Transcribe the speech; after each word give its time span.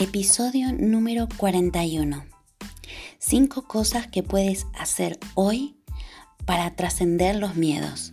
Episodio 0.00 0.72
número 0.72 1.26
41. 1.38 2.24
Cinco 3.18 3.62
cosas 3.66 4.06
que 4.06 4.22
puedes 4.22 4.68
hacer 4.72 5.18
hoy 5.34 5.76
para 6.46 6.76
trascender 6.76 7.34
los 7.34 7.56
miedos. 7.56 8.12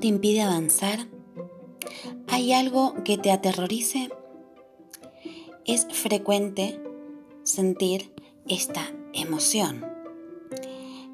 Te 0.00 0.08
impide 0.08 0.40
avanzar? 0.40 1.06
¿Hay 2.26 2.52
algo 2.52 2.94
que 3.04 3.18
te 3.18 3.30
aterrorice? 3.30 4.10
Es 5.66 5.86
frecuente 5.92 6.80
sentir 7.42 8.12
esta 8.48 8.90
emoción. 9.12 9.84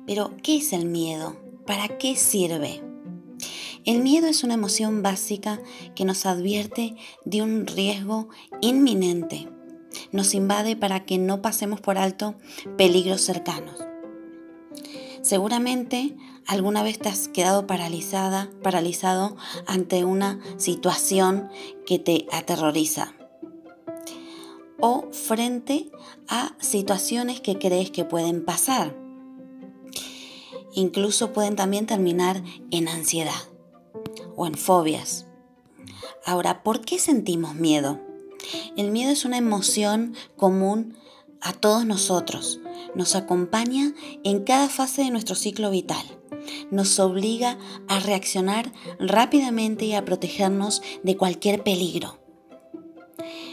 Pero, 0.06 0.30
¿qué 0.42 0.58
es 0.58 0.72
el 0.72 0.86
miedo? 0.86 1.36
¿Para 1.66 1.98
qué 1.98 2.14
sirve? 2.14 2.80
El 3.84 4.02
miedo 4.02 4.28
es 4.28 4.44
una 4.44 4.54
emoción 4.54 5.02
básica 5.02 5.60
que 5.94 6.04
nos 6.04 6.24
advierte 6.24 6.94
de 7.24 7.42
un 7.42 7.66
riesgo 7.66 8.28
inminente. 8.60 9.48
Nos 10.12 10.34
invade 10.34 10.76
para 10.76 11.04
que 11.04 11.18
no 11.18 11.42
pasemos 11.42 11.80
por 11.80 11.98
alto 11.98 12.36
peligros 12.76 13.20
cercanos. 13.22 13.76
Seguramente 15.26 16.16
alguna 16.46 16.84
vez 16.84 17.00
te 17.00 17.08
has 17.08 17.26
quedado 17.26 17.66
paralizada, 17.66 18.48
paralizado 18.62 19.36
ante 19.66 20.04
una 20.04 20.38
situación 20.56 21.50
que 21.84 21.98
te 21.98 22.28
aterroriza 22.30 23.12
o 24.78 25.08
frente 25.10 25.90
a 26.28 26.54
situaciones 26.60 27.40
que 27.40 27.58
crees 27.58 27.90
que 27.90 28.04
pueden 28.04 28.44
pasar. 28.44 28.96
Incluso 30.74 31.32
pueden 31.32 31.56
también 31.56 31.86
terminar 31.86 32.44
en 32.70 32.86
ansiedad 32.86 33.50
o 34.36 34.46
en 34.46 34.54
fobias. 34.54 35.26
Ahora, 36.24 36.62
¿por 36.62 36.82
qué 36.82 37.00
sentimos 37.00 37.56
miedo? 37.56 37.98
El 38.76 38.92
miedo 38.92 39.10
es 39.10 39.24
una 39.24 39.38
emoción 39.38 40.14
común 40.36 40.96
a 41.40 41.52
todos 41.52 41.86
nosotros 41.86 42.60
nos 42.94 43.14
acompaña 43.14 43.92
en 44.24 44.42
cada 44.44 44.68
fase 44.68 45.02
de 45.02 45.10
nuestro 45.10 45.34
ciclo 45.34 45.70
vital. 45.70 46.04
Nos 46.70 46.98
obliga 46.98 47.58
a 47.88 48.00
reaccionar 48.00 48.72
rápidamente 48.98 49.84
y 49.84 49.94
a 49.94 50.04
protegernos 50.04 50.82
de 51.02 51.16
cualquier 51.16 51.62
peligro. 51.62 52.18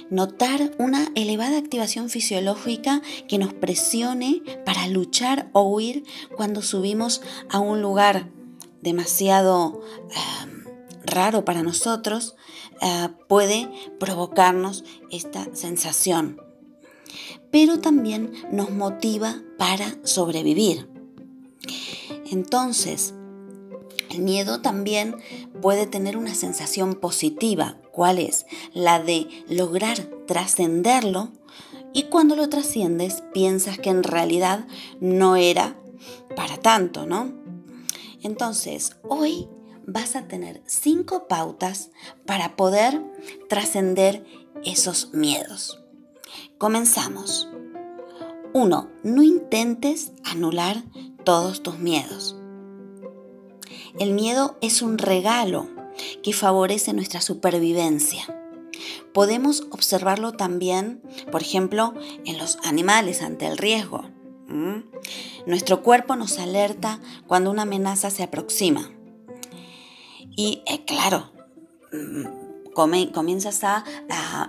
Notar 0.09 0.75
una 0.77 1.11
elevada 1.15 1.57
activación 1.57 2.09
fisiológica 2.09 3.01
que 3.27 3.37
nos 3.37 3.53
presione 3.53 4.41
para 4.65 4.87
luchar 4.87 5.49
o 5.53 5.63
huir 5.63 6.03
cuando 6.35 6.61
subimos 6.61 7.21
a 7.49 7.59
un 7.59 7.81
lugar 7.81 8.29
demasiado 8.81 9.81
em, 10.43 10.65
raro 11.05 11.45
para 11.45 11.63
nosotros, 11.63 12.35
eh, 12.81 13.09
puede 13.27 13.69
provocarnos 13.99 14.83
esta 15.09 15.47
sensación. 15.55 16.42
Pero 17.51 17.79
también 17.79 18.31
nos 18.51 18.71
motiva 18.71 19.41
para 19.57 19.97
sobrevivir. 20.03 20.89
Entonces, 22.31 23.13
el 24.09 24.21
miedo 24.21 24.61
también 24.61 25.15
puede 25.61 25.87
tener 25.87 26.17
una 26.17 26.35
sensación 26.35 26.95
positiva. 26.95 27.77
¿Cuál 27.91 28.19
es? 28.19 28.45
La 28.73 29.01
de 29.01 29.27
lograr 29.47 29.97
trascenderlo 30.27 31.31
y 31.93 32.03
cuando 32.03 32.35
lo 32.35 32.49
trasciendes 32.49 33.23
piensas 33.33 33.77
que 33.77 33.89
en 33.89 34.03
realidad 34.03 34.65
no 34.99 35.35
era 35.35 35.75
para 36.35 36.57
tanto, 36.57 37.05
¿no? 37.05 37.33
Entonces, 38.23 38.95
hoy 39.07 39.47
vas 39.85 40.15
a 40.15 40.27
tener 40.27 40.61
cinco 40.65 41.27
pautas 41.27 41.91
para 42.25 42.55
poder 42.55 43.01
trascender 43.49 44.25
esos 44.63 45.13
miedos. 45.13 45.82
Comenzamos. 46.63 47.49
1. 48.53 48.89
No 49.03 49.21
intentes 49.21 50.13
anular 50.23 50.81
todos 51.25 51.61
tus 51.61 51.77
miedos. 51.77 52.37
El 53.99 54.13
miedo 54.13 54.57
es 54.61 54.81
un 54.81 54.97
regalo 54.97 55.67
que 56.23 56.31
favorece 56.31 56.93
nuestra 56.93 57.19
supervivencia. 57.19 58.23
Podemos 59.13 59.67
observarlo 59.71 60.31
también, 60.31 61.03
por 61.33 61.41
ejemplo, 61.41 61.95
en 62.23 62.37
los 62.37 62.57
animales 62.63 63.21
ante 63.21 63.45
el 63.45 63.57
riesgo. 63.57 64.05
Nuestro 65.45 65.83
cuerpo 65.83 66.15
nos 66.15 66.39
alerta 66.39 67.01
cuando 67.27 67.51
una 67.51 67.63
amenaza 67.63 68.09
se 68.09 68.23
aproxima. 68.23 68.89
Y 70.37 70.63
eh, 70.65 70.85
claro, 70.85 71.29
comienzas 72.73 73.63
a, 73.63 73.83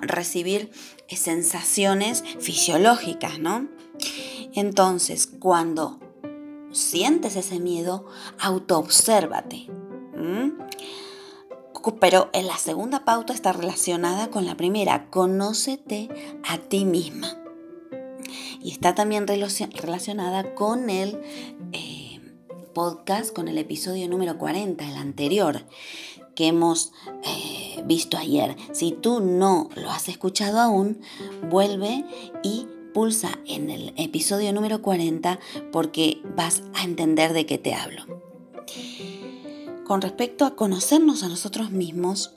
recibir 0.02 0.70
sensaciones 1.08 2.24
fisiológicas, 2.40 3.38
¿no? 3.38 3.68
Entonces, 4.54 5.28
cuando 5.38 6.00
sientes 6.72 7.36
ese 7.36 7.60
miedo, 7.60 8.06
autoobsérvate. 8.38 9.68
Pero 12.00 12.30
en 12.32 12.46
la 12.46 12.56
segunda 12.56 13.04
pauta 13.04 13.34
está 13.34 13.52
relacionada 13.52 14.30
con 14.30 14.46
la 14.46 14.56
primera, 14.56 15.10
conócete 15.10 16.08
a 16.44 16.58
ti 16.58 16.84
misma. 16.84 17.38
Y 18.62 18.70
está 18.72 18.94
también 18.94 19.26
relacionada 19.26 20.54
con 20.54 20.88
el 20.88 21.20
eh, 21.72 22.20
podcast, 22.72 23.34
con 23.34 23.48
el 23.48 23.58
episodio 23.58 24.08
número 24.08 24.38
40, 24.38 24.88
el 24.88 24.96
anterior, 24.96 25.66
que 26.34 26.46
hemos 26.46 26.92
eh, 27.24 27.63
visto 27.86 28.16
ayer. 28.16 28.56
Si 28.72 28.92
tú 28.92 29.20
no 29.20 29.68
lo 29.74 29.90
has 29.90 30.08
escuchado 30.08 30.60
aún, 30.60 31.00
vuelve 31.50 32.04
y 32.42 32.66
pulsa 32.94 33.38
en 33.46 33.70
el 33.70 33.92
episodio 33.96 34.52
número 34.52 34.80
40 34.80 35.38
porque 35.72 36.22
vas 36.36 36.62
a 36.74 36.84
entender 36.84 37.32
de 37.32 37.44
qué 37.44 37.58
te 37.58 37.74
hablo. 37.74 38.04
Con 39.84 40.00
respecto 40.00 40.46
a 40.46 40.56
conocernos 40.56 41.22
a 41.22 41.28
nosotros 41.28 41.70
mismos, 41.70 42.32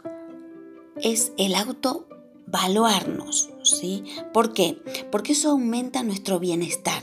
es 1.01 1.31
el 1.38 1.56
autovaluarnos, 1.56 3.50
¿sí? 3.63 4.04
¿Por 4.33 4.54
qué? 4.54 4.81
Porque 5.12 5.33
eso 5.33 5.51
aumenta 5.51 6.04
nuestro 6.04 6.40
bienestar, 6.40 7.01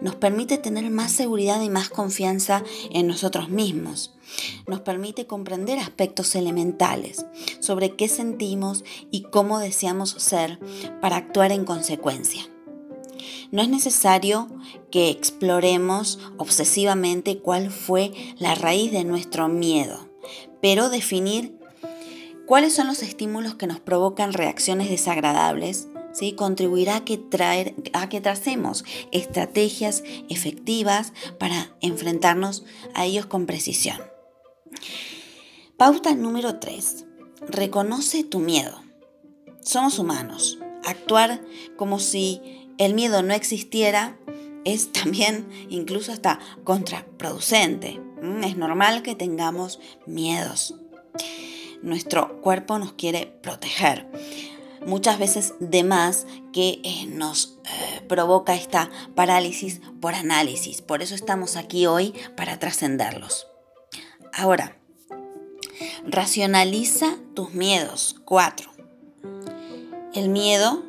nos 0.00 0.16
permite 0.16 0.58
tener 0.58 0.90
más 0.90 1.12
seguridad 1.12 1.60
y 1.62 1.70
más 1.70 1.88
confianza 1.88 2.62
en 2.90 3.06
nosotros 3.06 3.48
mismos, 3.48 4.14
nos 4.66 4.80
permite 4.80 5.26
comprender 5.26 5.78
aspectos 5.78 6.34
elementales 6.34 7.26
sobre 7.60 7.94
qué 7.96 8.08
sentimos 8.08 8.84
y 9.10 9.22
cómo 9.22 9.58
deseamos 9.58 10.10
ser 10.10 10.58
para 11.00 11.16
actuar 11.16 11.52
en 11.52 11.64
consecuencia. 11.64 12.42
No 13.50 13.62
es 13.62 13.68
necesario 13.68 14.48
que 14.90 15.10
exploremos 15.10 16.18
obsesivamente 16.38 17.38
cuál 17.38 17.70
fue 17.70 18.12
la 18.38 18.54
raíz 18.54 18.92
de 18.92 19.04
nuestro 19.04 19.48
miedo, 19.48 20.08
pero 20.60 20.88
definir 20.88 21.58
cuáles 22.46 22.74
son 22.74 22.86
los 22.86 23.02
estímulos 23.02 23.54
que 23.54 23.66
nos 23.66 23.80
provocan 23.80 24.32
reacciones 24.32 24.90
desagradables 24.90 25.88
contribuirá 26.36 26.96
a 26.96 27.04
que, 27.04 27.18
traer, 27.18 27.74
a 27.92 28.08
que 28.08 28.20
tracemos 28.20 28.84
estrategias 29.12 30.02
efectivas 30.28 31.12
para 31.38 31.76
enfrentarnos 31.80 32.64
a 32.94 33.04
ellos 33.04 33.26
con 33.26 33.46
precisión. 33.46 33.98
Pauta 35.76 36.14
número 36.14 36.60
3. 36.60 37.04
Reconoce 37.48 38.24
tu 38.24 38.38
miedo. 38.38 38.80
Somos 39.60 39.98
humanos. 39.98 40.58
Actuar 40.84 41.42
como 41.76 41.98
si 41.98 42.40
el 42.78 42.94
miedo 42.94 43.22
no 43.22 43.34
existiera 43.34 44.16
es 44.64 44.92
también 44.92 45.48
incluso 45.68 46.12
hasta 46.12 46.38
contraproducente. 46.62 48.00
Mm, 48.22 48.44
es 48.44 48.56
normal 48.56 49.02
que 49.02 49.14
tengamos 49.14 49.80
miedos. 50.06 50.76
Nuestro 51.82 52.40
cuerpo 52.40 52.78
nos 52.78 52.92
quiere 52.92 53.26
proteger. 53.42 54.06
Muchas 54.86 55.18
veces 55.18 55.54
de 55.60 55.82
más 55.82 56.26
que 56.52 56.80
eh, 56.84 57.06
nos 57.06 57.58
eh, 57.64 58.02
provoca 58.06 58.54
esta 58.54 58.90
parálisis 59.14 59.80
por 60.00 60.14
análisis. 60.14 60.82
Por 60.82 61.02
eso 61.02 61.14
estamos 61.14 61.56
aquí 61.56 61.86
hoy 61.86 62.14
para 62.36 62.58
trascenderlos. 62.58 63.46
Ahora, 64.32 64.76
racionaliza 66.06 67.16
tus 67.34 67.54
miedos. 67.54 68.16
4. 68.24 68.70
El 70.12 70.28
miedo 70.28 70.84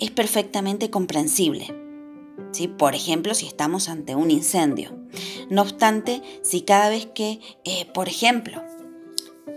es 0.00 0.10
perfectamente 0.10 0.90
comprensible. 0.90 1.74
¿sí? 2.52 2.68
Por 2.68 2.94
ejemplo, 2.94 3.34
si 3.34 3.46
estamos 3.46 3.88
ante 3.88 4.14
un 4.14 4.30
incendio. 4.30 4.96
No 5.50 5.62
obstante, 5.62 6.22
si 6.42 6.62
cada 6.62 6.88
vez 6.88 7.06
que, 7.06 7.40
eh, 7.64 7.86
por 7.92 8.08
ejemplo, 8.08 8.62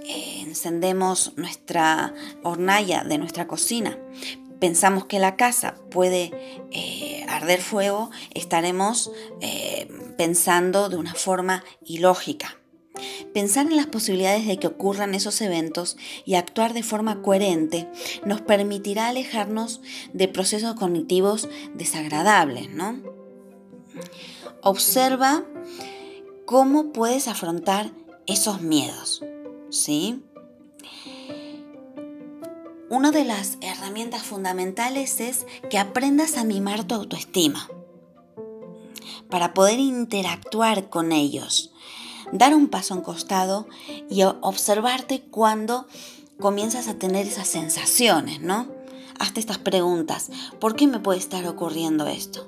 eh, 0.07 0.41
encendemos 0.41 1.33
nuestra 1.35 2.13
hornalla 2.43 3.03
de 3.03 3.17
nuestra 3.17 3.47
cocina, 3.47 3.97
pensamos 4.59 5.05
que 5.05 5.19
la 5.19 5.35
casa 5.35 5.75
puede 5.91 6.31
eh, 6.71 7.25
arder 7.27 7.61
fuego, 7.61 8.09
estaremos 8.33 9.11
pensando 10.17 10.89
de 10.89 10.97
una 10.97 11.13
forma 11.13 11.63
ilógica. 11.85 12.57
Pensar 13.33 13.67
en 13.67 13.75
las 13.75 13.85
posibilidades 13.85 14.47
de 14.47 14.57
que 14.57 14.67
ocurran 14.67 15.13
esos 15.13 15.41
eventos 15.41 15.97
y 16.25 16.35
actuar 16.35 16.73
de 16.73 16.83
forma 16.83 17.21
coherente 17.21 17.87
nos 18.25 18.41
permitirá 18.41 19.07
alejarnos 19.07 19.81
de 20.13 20.27
procesos 20.27 20.75
cognitivos 20.75 21.47
desagradables, 21.75 22.69
¿no? 22.69 22.99
Observa 24.61 25.45
cómo 26.45 26.91
puedes 26.91 27.27
afrontar 27.27 27.91
esos 28.25 28.61
miedos, 28.61 29.23
¿sí? 29.69 30.23
Una 32.89 33.11
de 33.11 33.25
las 33.25 33.57
herramientas 33.61 34.23
fundamentales 34.23 35.19
es 35.19 35.45
que 35.69 35.77
aprendas 35.77 36.37
a 36.37 36.43
mimar 36.43 36.85
tu 36.85 36.95
autoestima 36.95 37.69
para 39.29 39.53
poder 39.53 39.79
interactuar 39.79 40.89
con 40.89 41.11
ellos 41.11 41.73
dar 42.31 42.53
un 42.53 42.67
paso 42.67 42.93
en 42.93 43.01
costado 43.01 43.67
y 44.09 44.23
observarte 44.23 45.21
cuando 45.21 45.87
comienzas 46.39 46.87
a 46.87 46.95
tener 46.95 47.27
esas 47.27 47.47
sensaciones, 47.47 48.41
¿no? 48.41 48.67
Hazte 49.19 49.39
estas 49.39 49.57
preguntas. 49.57 50.29
¿Por 50.59 50.75
qué 50.75 50.87
me 50.87 50.99
puede 50.99 51.19
estar 51.19 51.45
ocurriendo 51.47 52.07
esto? 52.07 52.47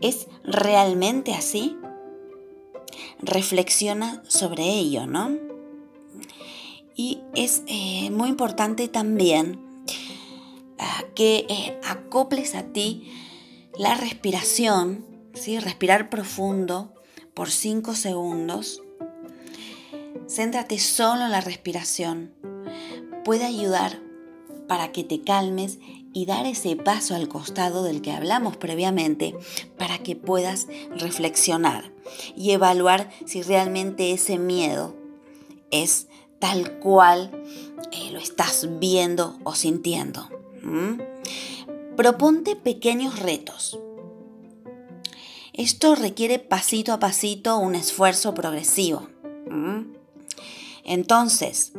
¿Es 0.00 0.28
realmente 0.44 1.34
así? 1.34 1.76
Reflexiona 3.20 4.22
sobre 4.28 4.64
ello, 4.64 5.06
¿no? 5.06 5.49
Y 6.94 7.22
es 7.34 7.62
eh, 7.66 8.10
muy 8.10 8.28
importante 8.28 8.88
también 8.88 9.60
ah, 10.78 11.04
que 11.14 11.46
eh, 11.48 11.80
acoples 11.84 12.54
a 12.54 12.64
ti 12.64 13.10
la 13.78 13.94
respiración, 13.94 15.06
¿sí? 15.34 15.58
respirar 15.58 16.10
profundo 16.10 16.94
por 17.34 17.50
5 17.50 17.94
segundos 17.94 18.82
Céntrate 20.30 20.78
solo 20.78 21.24
en 21.24 21.32
la 21.32 21.40
respiración. 21.40 22.32
Puede 23.24 23.44
ayudar 23.44 24.00
para 24.68 24.92
que 24.92 25.02
te 25.02 25.22
calmes 25.22 25.80
y 26.12 26.24
dar 26.24 26.46
ese 26.46 26.76
paso 26.76 27.16
al 27.16 27.28
costado 27.28 27.82
del 27.82 28.00
que 28.00 28.12
hablamos 28.12 28.56
previamente 28.56 29.34
para 29.76 29.98
que 29.98 30.14
puedas 30.14 30.68
reflexionar 30.96 31.92
y 32.36 32.52
evaluar 32.52 33.10
si 33.26 33.42
realmente 33.42 34.12
ese 34.12 34.38
miedo 34.38 34.96
es 35.72 36.06
tal 36.40 36.78
cual 36.80 37.30
eh, 37.92 38.10
lo 38.12 38.18
estás 38.18 38.68
viendo 38.80 39.38
o 39.44 39.54
sintiendo. 39.54 40.28
Proponte 41.96 42.56
pequeños 42.56 43.18
retos. 43.20 43.78
Esto 45.52 45.94
requiere 45.94 46.38
pasito 46.38 46.92
a 46.92 46.98
pasito 46.98 47.58
un 47.58 47.74
esfuerzo 47.74 48.34
progresivo. 48.34 49.08
Entonces, 50.84 51.72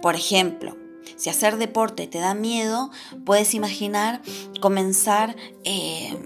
Por 0.00 0.14
ejemplo, 0.14 0.76
si 1.16 1.28
hacer 1.30 1.56
deporte 1.56 2.06
te 2.06 2.18
da 2.18 2.34
miedo, 2.34 2.90
puedes 3.24 3.54
imaginar 3.54 4.22
comenzar, 4.60 5.34
eh, 5.64 6.16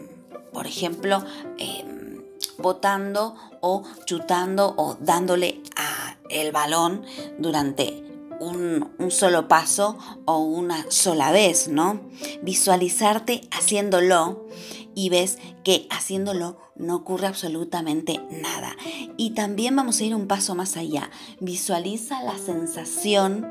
por 0.52 0.66
ejemplo, 0.66 1.25
em, 1.59 2.23
botando 2.59 3.35
o 3.61 3.83
chutando 4.04 4.75
o 4.76 4.97
dándole 5.00 5.62
a 5.76 5.91
el 6.41 6.53
balón 6.53 7.05
durante 7.39 8.05
un, 8.43 9.11
solo 9.11 9.49
paso 9.49 9.99
o 10.25 10.39
una 10.39 10.91
sola 10.91 11.31
vez, 11.33 11.69
¿no? 11.69 12.01
Visualizarte 12.43 13.43
haciéndolo 13.51 14.47
y 14.95 15.09
ves 15.09 15.39
que 15.65 15.87
haciéndolo 15.91 16.59
no 16.77 16.97
ocurre 16.97 17.27
absolutamente 17.27 18.21
nada. 18.31 18.77
Y 19.17 19.31
también 19.31 19.77
vamos 19.77 20.01
a 20.01 20.05
ir 20.05 20.15
un 20.15 20.27
paso 20.27 20.55
más 20.55 20.77
allá. 20.77 21.11
Visualiza 21.41 22.23
la 22.23 22.37
sensación 22.39 23.47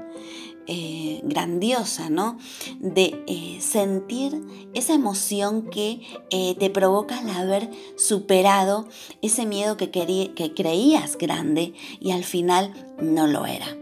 eh, 0.68 1.22
grandiosa, 1.24 2.10
¿no? 2.10 2.38
De 2.80 3.24
eh, 3.28 3.58
sentir 3.60 4.42
esa 4.74 4.94
emoción 4.94 5.70
que 5.70 6.02
eh, 6.30 6.56
te 6.60 6.70
provoca 6.70 7.20
al 7.20 7.30
haber 7.30 7.70
superado 7.98 8.88
ese 9.22 9.46
miedo 9.46 9.78
que, 9.78 9.90
que 9.92 10.54
creías 10.54 11.18
grande 11.18 11.74
y 12.00 12.12
al 12.12 12.24
final 12.24 12.74
no 13.02 13.28
lo 13.28 13.46
era. 13.46 13.81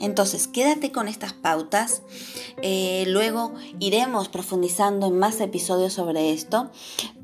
Entonces, 0.00 0.48
quédate 0.48 0.92
con 0.92 1.08
estas 1.08 1.32
pautas. 1.32 2.02
Eh, 2.62 3.04
luego 3.08 3.52
iremos 3.80 4.28
profundizando 4.28 5.06
en 5.06 5.18
más 5.18 5.40
episodios 5.40 5.92
sobre 5.92 6.32
esto, 6.32 6.70